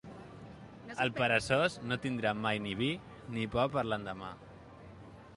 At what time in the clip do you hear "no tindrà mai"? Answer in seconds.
1.91-2.61